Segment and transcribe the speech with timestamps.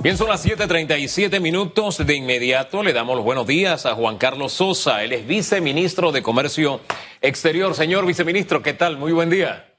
[0.00, 2.06] Bien, son las 7:37 minutos.
[2.06, 5.02] De inmediato le damos los buenos días a Juan Carlos Sosa.
[5.02, 6.80] Él es viceministro de Comercio
[7.20, 7.74] Exterior.
[7.74, 8.96] Señor viceministro, ¿qué tal?
[8.96, 9.74] Muy buen día.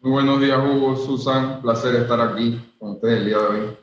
[0.00, 1.62] Muy buenos días, Hugo, Susan.
[1.62, 3.76] Placer estar aquí con ustedes el día de hoy.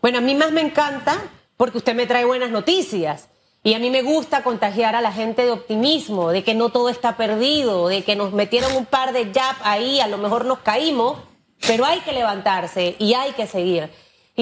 [0.00, 1.18] Bueno, a mí más me encanta
[1.58, 3.28] porque usted me trae buenas noticias.
[3.62, 6.88] Y a mí me gusta contagiar a la gente de optimismo, de que no todo
[6.88, 10.60] está perdido, de que nos metieron un par de jab ahí, a lo mejor nos
[10.60, 11.18] caímos,
[11.66, 13.90] pero hay que levantarse y hay que seguir.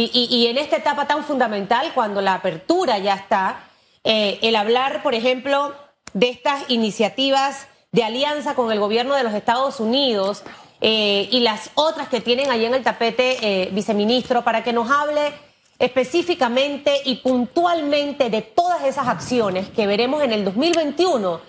[0.01, 3.65] Y, en esta etapa tan fundamental, cuando la apertura ya está,
[4.05, 5.75] eh, el hablar, por ejemplo,
[6.13, 10.45] de estas iniciativas de alianza con el gobierno de los Estados Unidos
[10.81, 14.91] eh, y las otras que tienen allí en el tapete, eh, viceministro, para que nos
[14.91, 15.33] hable
[15.79, 21.41] específicamente y puntualmente de todas esas acciones que veremos en el 2021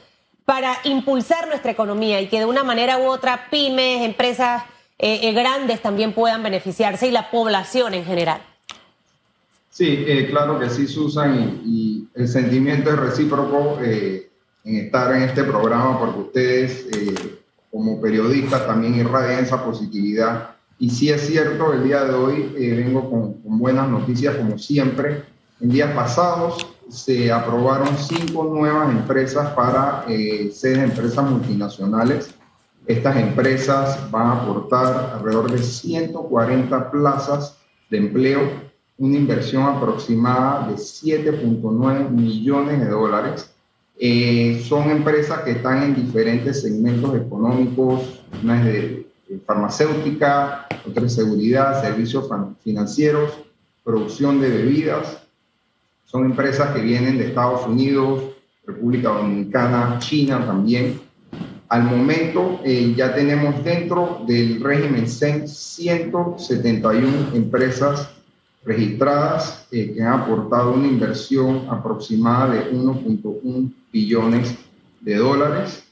[0.45, 4.63] para impulsar nuestra economía y que de una manera u otra pymes, empresas
[5.02, 8.41] eh, eh, grandes también puedan beneficiarse y la población en general.
[9.70, 15.44] Sí, eh, claro que sí, Susan, y, el sentimiento es recíproco en estar en este
[15.44, 16.88] programa porque ustedes
[17.72, 20.50] como periodistas también irradian esa positividad.
[20.80, 25.23] Y sí es cierto, el día de hoy vengo con, con buenas noticias como siempre.
[25.61, 30.03] En días pasados se aprobaron cinco nuevas empresas para
[30.52, 32.34] ser empresas multinacionales
[32.89, 37.55] estas empresas van a aportar alrededor de 140 plazas
[37.87, 38.41] de empleo,
[38.97, 43.53] una inversión aproximada de 7.9 millones de dólares.
[43.99, 49.05] Eh, son empresas que están en diferentes segmentos económicos, una es de,
[49.45, 52.27] farmacéutica, otra es seguridad, servicios
[52.63, 53.33] financieros,
[53.83, 55.21] producción de bebidas.
[56.05, 58.23] Son empresas que vienen de Estados Unidos,
[58.65, 61.08] República Dominicana, China también.
[61.70, 68.09] Al momento eh, ya tenemos dentro del régimen CEN 171 empresas
[68.66, 74.56] registradas eh, que han aportado una inversión aproximada de 1.1 billones
[75.02, 75.84] de dólares.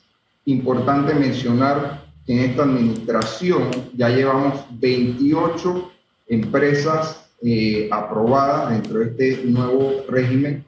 [0.46, 5.92] Importante mencionar que en esta administración ya llevamos 28
[6.28, 10.66] empresas eh, aprobadas dentro de este nuevo régimen.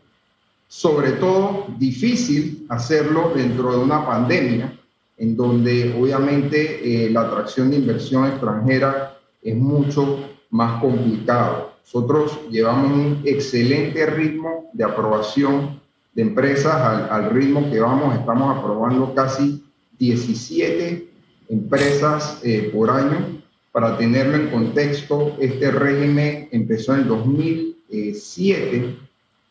[0.67, 4.78] Sobre todo, difícil hacerlo dentro de una pandemia,
[5.19, 10.17] en donde obviamente eh, la atracción de inversión extranjera es mucho
[10.49, 11.73] más complicado.
[11.83, 15.81] Nosotros llevamos un excelente ritmo de aprobación
[16.13, 16.73] de empresas
[17.11, 19.63] al, ritmo que vamos, estamos aprobando casi
[19.97, 21.07] 17
[21.49, 23.41] empresas eh, por año.
[23.71, 28.97] Para tenerlo en contexto, este régimen empezó en el 2007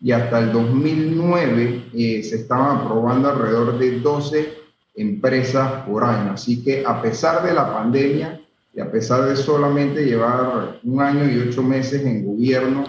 [0.00, 4.57] y hasta el 2009 eh, se estaban aprobando alrededor de 12
[4.98, 6.32] empresas por año.
[6.32, 8.40] Así que a pesar de la pandemia
[8.74, 12.84] y a pesar de solamente llevar un año y ocho meses en gobierno,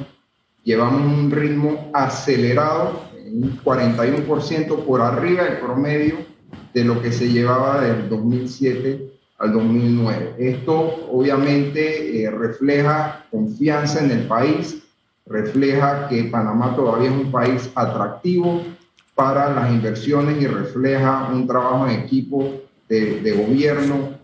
[0.63, 6.17] llevamos un ritmo acelerado, un 41% por arriba del promedio
[6.73, 10.35] de lo que se llevaba del 2007 al 2009.
[10.37, 14.83] Esto obviamente eh, refleja confianza en el país,
[15.25, 18.61] refleja que Panamá todavía es un país atractivo,
[19.19, 22.53] para las inversiones y refleja un trabajo en equipo
[22.87, 24.17] de, gobierno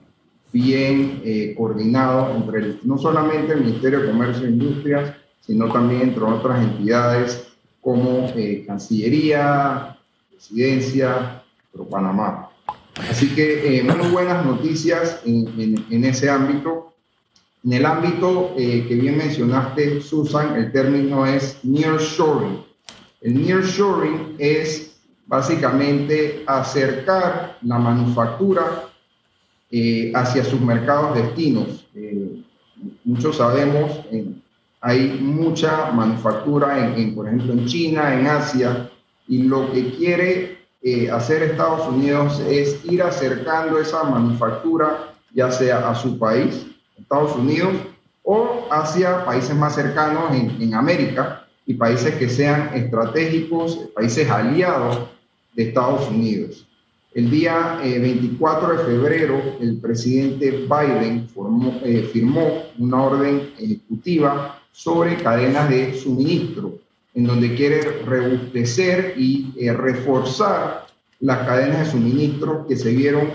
[0.53, 6.23] bien eh, coordinado entre no solamente el Ministerio de Comercio e Industrias, sino también entre
[6.23, 7.45] otras entidades
[7.81, 9.97] como eh, Cancillería,
[10.31, 11.44] Presidencia,
[11.91, 12.51] Panamá.
[13.09, 16.94] Así que eh, muy buenas noticias en, en, ese ámbito.
[17.66, 22.64] En el ámbito que bien mencionaste, Susan, el término es nearshoring.
[23.25, 28.83] El nearshoring es básicamente acercar la manufactura
[29.71, 31.87] eh, hacia sus mercados destinos.
[31.95, 32.43] Eh,
[33.03, 33.99] muchos sabemos,
[34.79, 38.91] hay mucha manufactura, en, por ejemplo, en China, en Asia,
[39.27, 45.89] y lo que quiere eh, hacer Estados Unidos es ir acercando esa manufactura, ya sea
[45.89, 47.73] a su país, Estados Unidos,
[48.21, 55.09] o hacia países más cercanos en América, y países que sean estratégicos, países aliados
[55.53, 56.67] de Estados Unidos.
[57.16, 61.29] El día 24 eh, de febrero, el presidente Biden
[61.84, 66.73] eh, firmó una orden ejecutiva sobre cadenas de suministro,
[67.14, 70.88] en donde quiere rebustecer y eh, reforzar
[71.22, 73.32] las cadenas de suministro que se vieron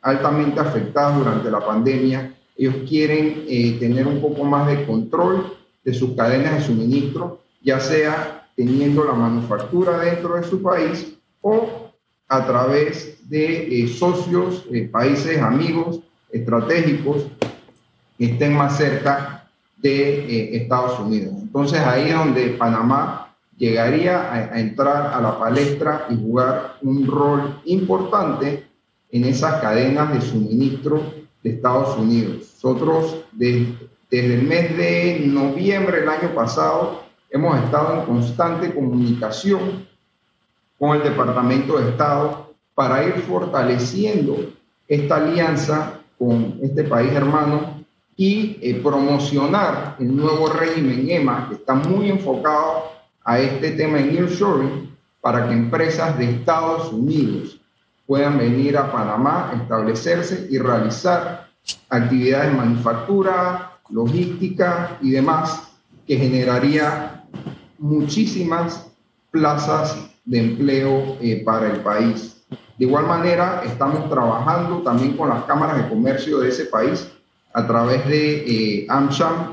[0.00, 2.34] altamente afectadas durante la pandemia.
[2.56, 3.44] Ellos quieren
[3.78, 5.54] tener un poco más de control
[5.86, 11.92] de sus cadenas de suministro, ya sea teniendo la manufactura dentro de su país o
[12.26, 16.00] a través de eh, socios, eh, países amigos
[16.32, 17.28] estratégicos
[18.18, 21.34] que estén más cerca de eh, Estados Unidos.
[21.40, 27.60] Entonces ahí es donde Panamá llegaría a, entrar a la palestra y jugar un rol
[27.64, 28.66] importante
[29.12, 31.00] en esas cadenas de suministro
[31.44, 32.54] de Estados Unidos.
[32.54, 33.24] Nosotros
[34.10, 39.86] desde el mes de noviembre del año pasado hemos estado en constante comunicación
[40.78, 44.52] con el Departamento de Estado para ir fortaleciendo
[44.86, 47.84] esta alianza con este país hermano
[48.16, 52.84] y eh, promocionar el nuevo régimen EMA, que está muy enfocado
[53.24, 57.60] a este tema de nearshoring, para que empresas de Estados Unidos
[58.06, 61.48] puedan venir a Panamá, establecerse y realizar
[61.90, 65.72] actividades de manufactura, logística y demás,
[66.06, 67.24] que generaría
[67.78, 68.86] muchísimas
[69.30, 72.42] plazas de empleo eh, para el país.
[72.50, 77.08] De igual manera, estamos trabajando también con las cámaras de comercio de ese país
[77.54, 78.86] a través de eh,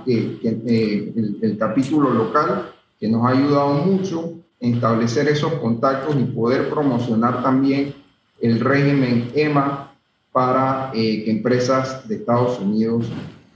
[0.06, 6.70] eh, el, capítulo local, que nos ha ayudado mucho en establecer esos contactos y poder
[6.70, 7.94] promocionar también
[8.42, 9.94] el régimen EMA
[10.34, 13.06] para que empresas de Estados Unidos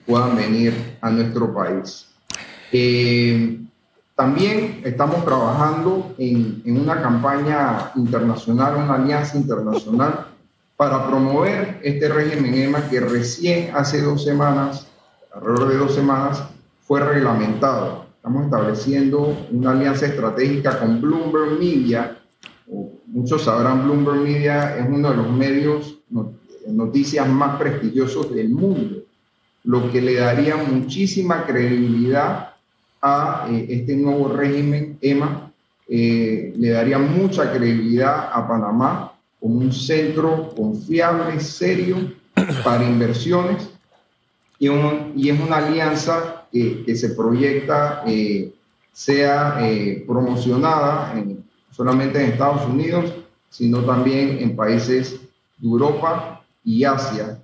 [0.08, 2.08] puedan venir a nuestro país.
[4.18, 10.26] También estamos trabajando en, una campaña internacional, una alianza internacional
[10.76, 14.88] para promover este régimen EMA que recién hace dos semanas,
[15.32, 16.44] alrededor de dos semanas,
[16.82, 18.08] fue reglamentado.
[18.16, 22.18] Estamos estableciendo una alianza estratégica con Bloomberg Media.
[23.06, 26.00] Muchos sabrán, Bloomberg Media es uno de los medios
[26.66, 29.04] noticias más prestigiosos del mundo,
[29.68, 32.54] lo que le daría muchísima credibilidad
[33.02, 35.52] a eh, este nuevo régimen EMA,
[35.90, 39.12] eh, le daría mucha credibilidad a Panamá
[39.42, 42.14] como un centro confiable, serio
[42.64, 43.70] para inversiones.
[44.58, 48.54] Y, y es una alianza que, se proyecta eh,
[48.94, 49.60] sea
[50.08, 53.14] promocionada en, solamente en Estados Unidos,
[53.50, 55.20] sino también en países
[55.58, 57.38] de Europa y Asia,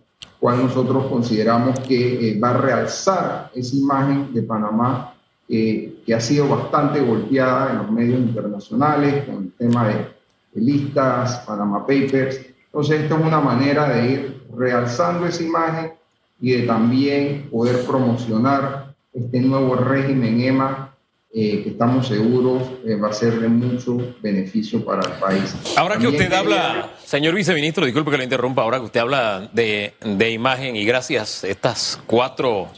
[0.44, 5.14] cual nosotros consideramos que va a realzar esa imagen de Panamá
[5.48, 10.12] que ha sido bastante golpeada en los medios internacionales con el tema de,
[10.56, 12.42] listas, Panama Papers.
[12.66, 15.94] Entonces, esto es una manera de ir realzando esa imagen
[16.42, 20.93] y de también poder promocionar este nuevo régimen EMA
[21.34, 25.56] eh, que estamos seguros eh, va a ser de mucho beneficio para el país.
[25.76, 29.96] Ahora que usted habla, señor viceministro, disculpe que le interrumpa, ahora que usted habla de,
[30.00, 32.70] de imagen y gracias a estas cuatro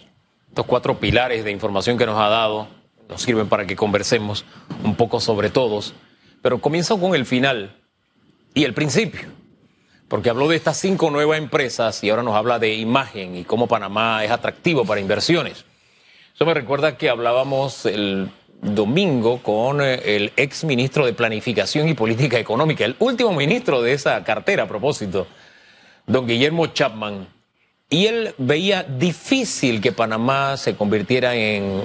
[0.56, 2.70] estos cuatro pilares de información que nos ha dado
[3.10, 4.46] nos sirven para que conversemos
[4.86, 5.94] un poco sobre todos.
[6.42, 7.76] Pero comienzo con el final
[8.54, 9.28] y el principio,
[10.08, 13.68] porque habló de estas cinco nuevas empresas y ahora nos habla de imagen y cómo
[13.68, 15.66] Panamá es atractivo para inversiones.
[16.34, 18.32] Eso me recuerda que hablábamos el
[18.62, 23.94] domingo con eh, el ex ministro de Planificación y Política Económica, el último ministro de
[23.94, 25.28] esa cartera a propósito,
[26.08, 27.28] don Guillermo Chapman,
[27.90, 31.82] y él veía difícil que Panamá se convirtiera en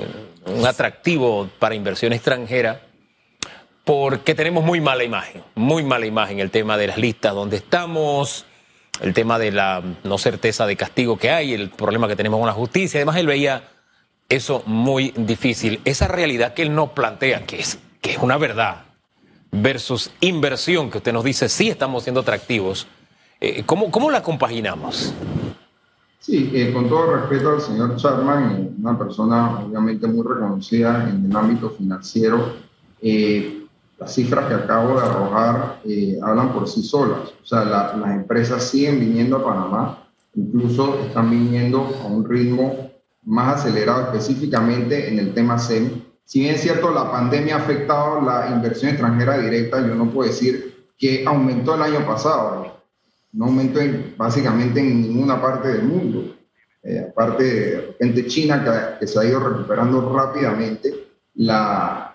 [0.47, 2.81] un atractivo para inversión extranjera
[3.85, 8.47] porque tenemos muy mala imagen, muy mala imagen el tema de las listas donde estamos,
[9.01, 12.47] el tema de la no certeza de castigo que hay, el problema que tenemos con
[12.47, 12.99] la justicia.
[12.99, 13.65] Además, él veía
[14.31, 15.81] eso muy difícil.
[15.85, 18.85] Esa realidad que él nos plantea, que es, que es una verdad,
[19.53, 22.87] versus inversión, que usted nos dice, sí estamos siendo atractivos,
[23.41, 25.13] eh, ¿cómo, ¿cómo la compaginamos?
[26.21, 31.37] Sí, eh, con todo respeto al señor Chapman, una persona obviamente muy reconocida en el
[31.37, 32.55] ámbito financiero,
[33.03, 33.65] eh,
[33.99, 35.81] las cifras que acabo de arrojar
[36.23, 37.35] hablan por sí solas.
[37.43, 42.90] O sea, las empresas siguen viniendo a Panamá, incluso están viniendo a un ritmo
[43.23, 46.03] más acelerado específicamente en el tema SEM.
[46.25, 50.29] Si bien es cierto, la pandemia ha afectado la inversión extranjera directa, yo no puedo
[50.29, 52.71] decir que aumentó el año pasado
[53.33, 53.81] no aumentó
[54.17, 56.35] básicamente en ninguna parte del mundo.
[56.83, 60.93] Eh, aparte de repente China, que, se ha ido recuperando rápidamente,
[61.35, 62.15] la,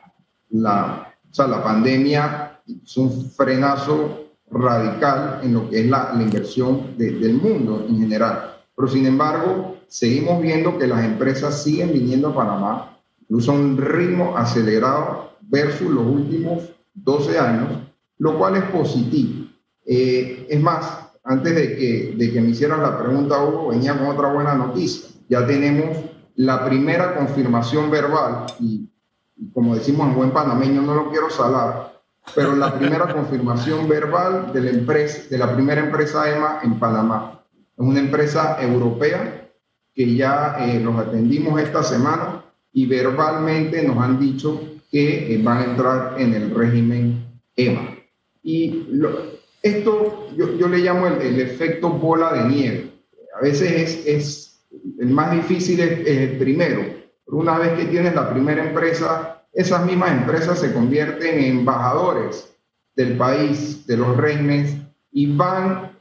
[0.49, 6.97] la, o sea, la pandemia es un frenazo radical en lo que es la inversión
[6.97, 8.54] del mundo en general.
[8.75, 13.77] Pero sin embargo, seguimos viendo que las empresas siguen viniendo a Panamá, incluso a un
[13.77, 17.69] ritmo acelerado versus los últimos 12 años,
[18.17, 19.47] lo cual es positivo.
[19.85, 24.07] Eh, es más, antes de que, de que me hicieran la pregunta, Hugo, venía con
[24.07, 25.09] otra buena noticia.
[25.29, 25.97] Ya tenemos
[26.35, 28.89] la primera confirmación verbal, y,
[29.53, 32.01] como decimos en buen panameño, no lo quiero salar,
[32.33, 37.34] pero la primera confirmación verbal de la, empresa, de la primera empresa EMA en Panamá.
[37.77, 39.49] Es una empresa europea
[39.93, 45.57] que ya eh, los atendimos esta semana y verbalmente nos han dicho que eh, van
[45.57, 47.97] a entrar en el régimen EMA.
[48.43, 48.87] Y
[49.61, 52.91] esto yo, yo, le llamo el, efecto bola de nieve.
[53.37, 54.45] A veces es, es
[54.99, 56.81] el más difícil es, el primero.
[57.27, 62.53] Una vez que tienes la primera empresa, esas mismas empresas se convierten en embajadores
[62.95, 64.75] del país, de los regímenes,
[65.11, 65.94] y van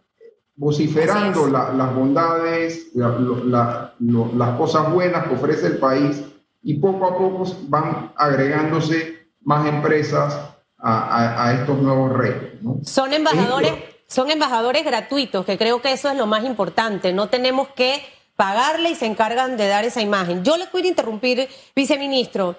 [0.56, 6.23] vociferando las bondades, las cosas buenas que ofrece el país
[6.62, 10.38] y poco a poco van agregándose más empresas
[10.78, 12.52] a, estos nuevos reyes.
[12.82, 13.73] Son embajadores,
[14.06, 17.12] son embajadores gratuitos, que creo que eso es lo más importante.
[17.12, 18.02] No tenemos que
[18.37, 20.44] pagarle y se encargan de dar esa imagen.
[20.44, 22.56] Yo le quiero interrumpir, viceministro,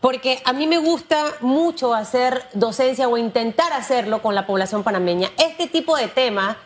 [0.00, 5.30] porque a mí me gusta mucho hacer docencia o intentar hacerlo con la población panameña.
[5.38, 6.56] Este tipo de temas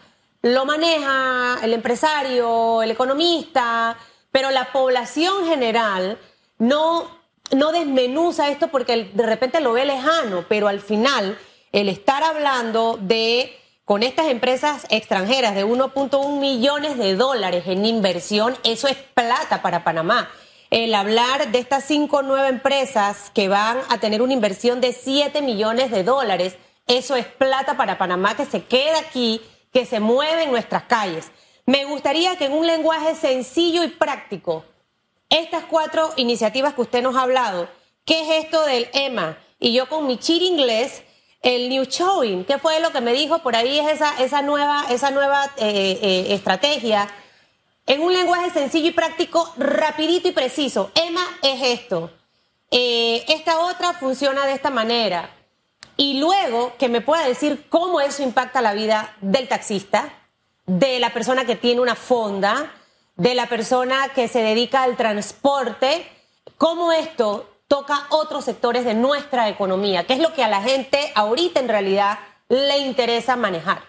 [0.43, 3.97] lo maneja el empresario, el economista,
[4.31, 6.19] pero la población general
[6.59, 7.09] no,
[7.51, 11.39] no desmenuza esto porque de repente lo ve lejano, pero al final
[11.73, 13.55] el estar hablando de
[13.85, 19.83] con estas empresas extranjeras de 1.1 millones de dólares en inversión, eso es plata para
[19.83, 20.31] Panamá.
[20.71, 25.41] El hablar de estas cinco nueve empresas que van a tener una inversión de 7
[25.41, 29.41] millones de dólares, eso es plata para Panamá que se queda aquí
[29.73, 31.31] que se mueve en nuestras calles.
[31.67, 34.65] Me gustaría que en un lenguaje sencillo y práctico,
[35.29, 37.69] estas cuatro iniciativas que usted nos ha hablado,
[38.05, 39.37] ¿qué es esto del EMA?
[39.59, 41.03] Y yo con mi chir inglés,
[41.43, 43.41] el New Showing, ¿qué fue lo que me dijo?
[43.41, 47.09] Por ahí es esa, esa nueva, esa nueva eh, eh, estrategia.
[47.87, 50.91] En un lenguaje sencillo y práctico, rapidito y preciso.
[50.95, 52.11] EMA es esto.
[52.71, 55.38] Eh, esta otra funciona de esta manera
[55.99, 60.09] y luego que me pueda decir cómo eso impacta la vida del taxista,
[60.65, 62.73] de la persona que tiene una fonda,
[63.17, 66.07] de la persona que se dedica al transporte,
[66.57, 70.99] cómo esto toca otros sectores de nuestra economía, que es lo que a la gente
[71.17, 73.83] ahorita en realidad le interesa manejar.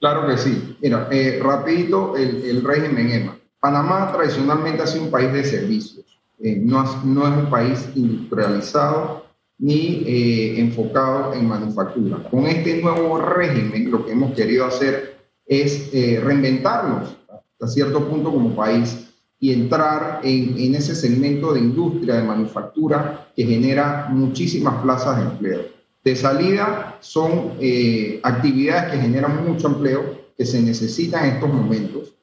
[0.00, 0.76] Claro que sí.
[0.80, 3.38] Mira, eh, rapidito el, régimen EMA.
[3.60, 6.04] Panamá tradicionalmente ha sido un país de servicios,
[6.40, 9.27] eh, no, no es un país industrializado,
[9.58, 12.22] ni eh, enfocado en manufactura.
[12.30, 18.30] Con este nuevo régimen lo que hemos querido hacer es eh, reinventarnos hasta cierto punto
[18.30, 19.08] como país
[19.40, 25.30] y entrar en, en, ese segmento de industria, de manufactura, que genera muchísimas plazas de
[25.30, 25.60] empleo.
[26.04, 32.14] De salida son eh, actividades que generan mucho empleo, que se necesitan en estos momentos.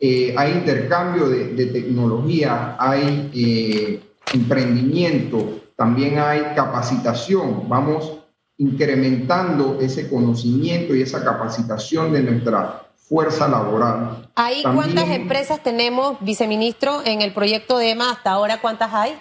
[0.00, 8.18] hay intercambio de, de tecnología, hay emprendimiento, también hay capacitación, vamos
[8.58, 14.28] incrementando ese conocimiento y esa capacitación de nuestra fuerza laboral.
[14.34, 18.10] ¿Ahí cuántas empresas tenemos, viceministro, en el proyecto de EMA?
[18.10, 19.18] ¿Hasta ahora cuántas hay?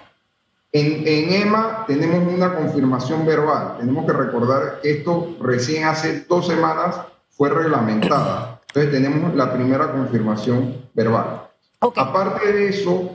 [0.73, 3.77] En, en, EMA tenemos una confirmación verbal.
[3.79, 6.99] Tenemos que recordar que esto recién hace dos semanas
[7.29, 8.59] fue reglamentada.
[8.67, 11.47] Entonces tenemos la primera confirmación verbal.
[11.79, 13.11] Aparte de eso,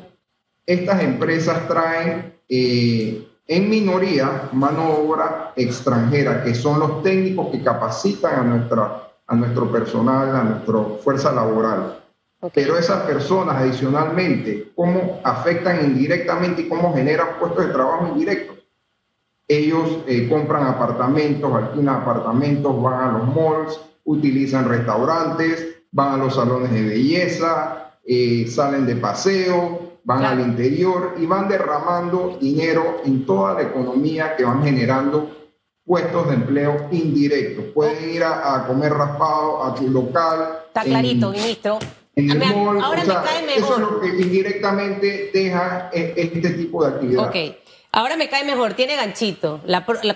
[0.64, 8.40] estas empresas traen eh, en minoría mano obra extranjera, que son los técnicos que capacitan
[8.40, 12.00] a, nuestra, a nuestro personal, a nuestra fuerza laboral.
[12.52, 18.56] Pero esas personas adicionalmente, ¿cómo afectan indirectamente y cómo generan puestos de trabajo indirectos?
[19.48, 26.34] Ellos eh, compran apartamentos, alquilan apartamentos, van a los malls, utilizan restaurantes, van a los
[26.34, 33.25] salones de belleza, eh, salen de paseo, van al interior y van derramando dinero en
[33.26, 35.30] toda la economía que van generando
[35.84, 37.64] puestos de empleo indirectos.
[37.75, 40.61] Pueden ir a, comer raspado a tu local.
[40.68, 41.78] Está clarito, ministro.
[42.16, 43.58] En el ahora me cae mejor.
[43.58, 47.28] Eso es lo que indirectamente deja e, este tipo de actividad.
[47.28, 47.37] Ok.
[47.90, 49.61] Ahora me cae mejor, tiene ganchito.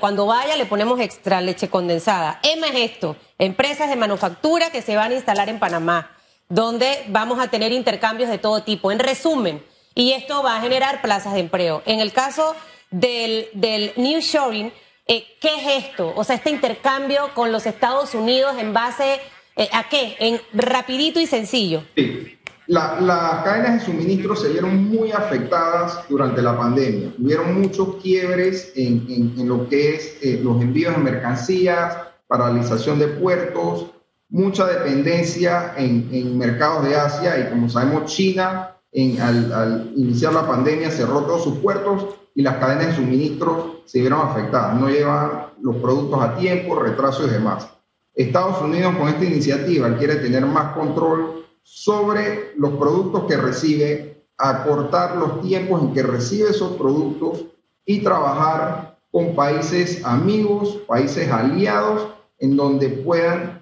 [0.00, 2.40] cuando vaya le ponemos extra leche condensada.
[2.42, 6.10] EMA es esto, empresas de manufactura que se van a instalar en Panamá,
[6.48, 8.90] donde vamos a tener intercambios de todo tipo.
[8.90, 9.62] En resumen,
[9.98, 11.82] y esto va a generar plazas de empleo.
[11.84, 12.54] En el caso
[12.92, 14.72] del, del New Shoring,
[15.08, 16.12] eh, ¿qué es esto?
[16.14, 19.18] O sea, este intercambio con los Estados Unidos en base
[19.56, 20.14] eh, a qué?
[20.20, 21.82] En rapidito y sencillo.
[21.96, 22.38] Sí.
[22.68, 27.12] las cadenas de suministro se vieron muy afectadas durante la pandemia.
[27.18, 29.04] Hubieron muchos quiebres en,
[29.36, 31.96] en, lo que es eh, los envíos de mercancías,
[32.28, 33.86] paralización de puertos,
[34.28, 38.76] mucha dependencia en, en mercados de Asia y como sabemos China
[39.20, 44.20] al, iniciar la pandemia cerró todos sus puertos y las cadenas de suministro se vieron
[44.20, 44.78] afectadas.
[44.78, 47.68] No llevan los productos a tiempo, retrasos y demás.
[48.14, 55.16] Estados Unidos con esta iniciativa quiere tener más control sobre los productos que recibe acortar
[55.16, 57.44] los tiempos en que recibe esos productos
[57.84, 63.57] y trabajar con países amigos, países aliados, en donde puedan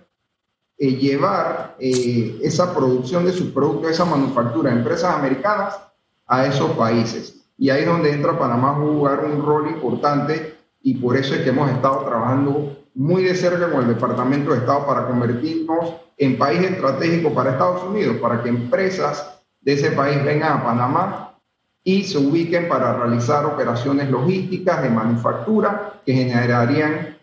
[0.78, 5.78] eh, llevar eh, esa producción de sus productos, esa manufactura, empresas americanas
[6.26, 7.46] a esos países.
[7.56, 11.40] Y ahí es donde entra Panamá a jugar un rol importante y por eso es
[11.40, 16.38] que hemos estado trabajando muy de cerca con el Departamento de Estado para convertirnos en
[16.38, 21.38] país estratégico para Estados Unidos, para que empresas de ese país vengan a Panamá
[21.82, 27.15] y se ubiquen para realizar operaciones logísticas de manufactura que generarían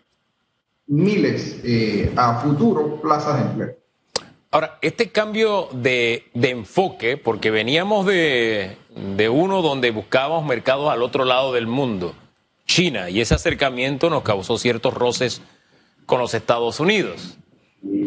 [0.86, 3.76] miles eh, a futuro plazas de empleo.
[4.50, 8.76] Ahora, este cambio de, de enfoque, porque veníamos de,
[9.16, 12.14] de uno donde buscábamos mercados al otro lado del mundo,
[12.66, 15.42] China, y ese acercamiento nos causó ciertos roces
[16.06, 17.36] con los Estados Unidos.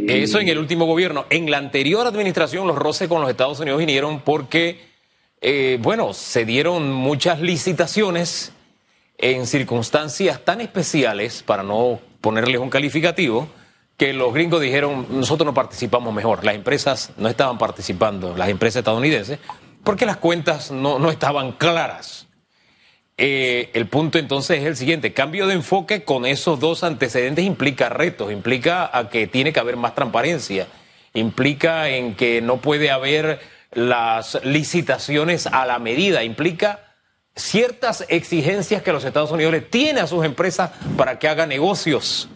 [0.07, 1.25] Eso en el último gobierno.
[1.29, 4.79] En la anterior administración los roces con los Estados Unidos vinieron porque,
[5.41, 8.53] eh, bueno, se dieron muchas licitaciones
[9.17, 13.47] en circunstancias tan especiales, para no ponerles un calificativo,
[13.95, 16.43] que los gringos dijeron, nosotros no participamos mejor.
[16.43, 19.39] Las empresas no estaban participando, las empresas estadounidenses,
[19.85, 22.27] porque las cuentas no, no estaban claras.
[23.15, 27.87] Eh, el punto entonces es el siguiente, cambio de enfoque con esos dos antecedentes implica
[27.87, 30.67] retos, implica a que tiene que haber más transparencia,
[31.13, 33.39] implica en que no puede haber
[33.71, 36.86] las licitaciones a la medida, implica
[37.37, 42.29] ciertas exigencias que los Estados Unidos le tienen a sus empresas para que hagan negocios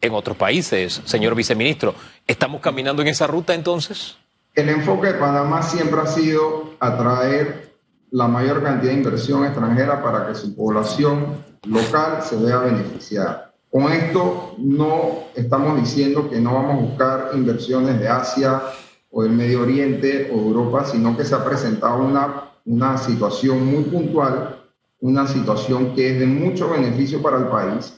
[0.00, 1.02] en otros países.
[1.04, 1.94] Señor viceministro,
[2.26, 4.16] ¿estamos caminando en esa ruta entonces?
[4.54, 7.72] El enfoque de Panamá siempre ha sido atraer
[8.10, 13.52] la mayor cantidad de inversión extranjera para que su población local se vea beneficiada.
[13.70, 18.62] Con esto no estamos diciendo que no vamos a buscar inversiones de Asia
[19.10, 23.84] o del Medio Oriente o Europa, sino que se ha presentado una, una situación muy
[23.84, 24.62] puntual,
[25.00, 27.94] una situación que es de mucho beneficio para el país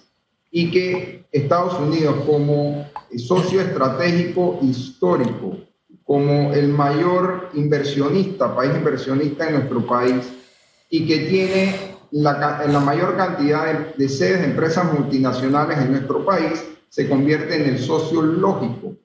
[0.50, 5.58] y que Estados Unidos como socio estratégico histórico
[6.04, 10.32] como el mayor inversionista, país inversionista en nuestro país
[10.88, 16.64] y que tiene la, la mayor cantidad de, sedes de empresas multinacionales en nuestro país,
[16.88, 18.96] se convierte en el socio lógico,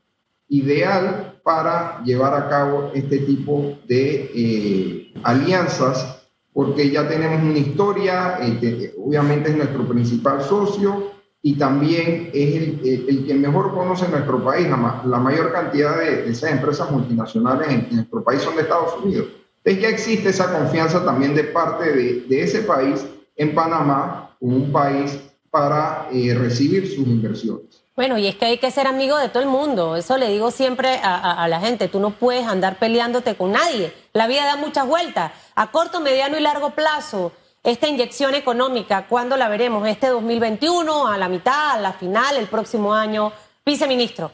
[0.48, 6.24] ideal para llevar a cabo este tipo de eh, alianzas,
[6.54, 13.26] porque ya tenemos una historia, eh, obviamente es nuestro principal socio, y también es el,
[13.28, 14.68] que mejor conoce nuestro país.
[14.68, 19.28] La, mayor cantidad de, esas empresas multinacionales en, nuestro país son de Estados Unidos.
[19.64, 24.58] Entonces ya existe esa confianza también de parte de, de ese país en Panamá como
[24.58, 25.20] un país
[25.52, 27.85] para eh, recibir sus inversiones.
[27.96, 29.96] Bueno, y es que hay que ser amigo de todo el mundo.
[29.96, 31.88] Eso le digo siempre a, la gente.
[31.88, 33.94] Tú no puedes andar peleándote con nadie.
[34.12, 35.32] La vida da muchas vueltas.
[35.56, 37.32] A corto, mediano y largo plazo
[37.66, 39.88] esta inyección económica, ¿cuándo la veremos?
[39.88, 43.32] ¿Este 2021, a la mitad, a la final, el próximo año?
[43.66, 44.32] Viceministro.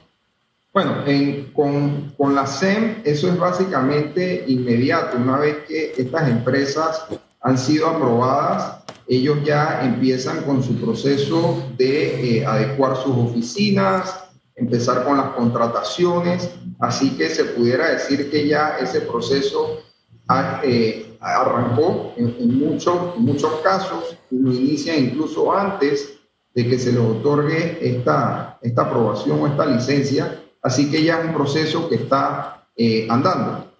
[0.73, 5.15] Bueno, en, con, con, la SEM eso es básicamente inmediato.
[5.15, 7.05] Una vez que estas empresas
[7.39, 15.03] han sido aprobadas, ellos ya empiezan con su proceso de eh, adecuar sus oficinas, empezar
[15.03, 19.79] con las contrataciones, así que se pudiera decir que ya ese proceso
[20.27, 26.19] ha, eh, arrancó en, muchos, casos, lo inicia incluso antes
[26.53, 31.25] de que se le otorgue esta, esta aprobación o esta licencia, así que ya es
[31.25, 33.71] un proceso que está eh, andando.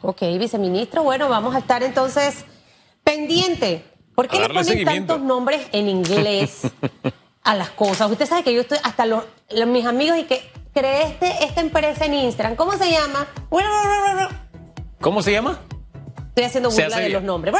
[0.00, 2.44] Ok, viceministro, bueno, vamos a estar entonces
[3.04, 3.84] pendiente.
[4.18, 6.62] ¿Por qué le ponen tantos nombres en inglés
[7.44, 8.10] a las cosas?
[8.10, 9.22] Usted sabe que yo estoy hasta los,
[9.68, 12.56] mis amigos y que creé esta empresa en Instagram.
[12.56, 13.28] ¿Cómo se llama?
[15.00, 15.60] ¿Cómo se llama?
[16.30, 17.54] Estoy haciendo burla de los nombres.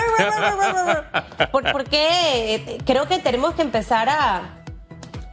[1.53, 4.65] ¿Por, porque creo que tenemos que empezar a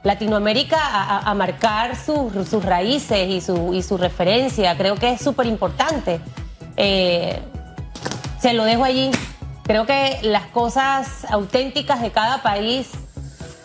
[0.04, 4.78] Latinoamérica a, a marcar sus, sus raíces y su, y su referencia.
[4.78, 6.20] Creo que es súper importante.
[6.78, 7.42] Eh,
[8.40, 9.10] se lo dejo allí.
[9.66, 12.92] Creo que las cosas auténticas de cada país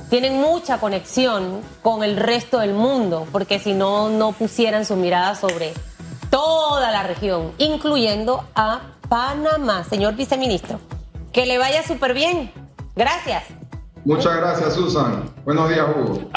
[0.08, 5.34] tienen mucha conexión con el resto del mundo, porque si no, no pusieran su mirada
[5.34, 5.74] sobre
[6.30, 9.84] toda la región, incluyendo a Panamá.
[9.84, 10.80] Señor viceministro,
[11.32, 12.50] que le vaya súper bien.
[12.96, 13.44] Gracias.
[14.04, 15.30] Muchas gracias, Susan.
[15.44, 16.30] Buenos días, Hugo.